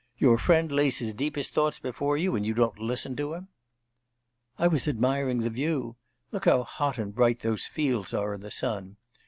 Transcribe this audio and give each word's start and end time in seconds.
'Your 0.17 0.39
friend 0.39 0.71
lays 0.71 0.97
his 0.97 1.13
deepest 1.13 1.51
thoughts 1.51 1.77
before 1.77 2.17
you, 2.17 2.35
and 2.35 2.43
you 2.43 2.55
don't 2.55 2.79
listen 2.79 3.15
to 3.17 3.35
him.' 3.35 3.49
'I 4.57 4.67
was 4.69 4.87
admiring 4.87 5.41
the 5.41 5.51
view. 5.51 5.95
Look 6.31 6.45
how 6.45 6.63
hot 6.63 6.97
and 6.97 7.13
bright 7.13 7.41
those 7.41 7.67
fields 7.67 8.11
are 8.11 8.33
in 8.33 8.41
the 8.41 8.49
sun. 8.49 8.97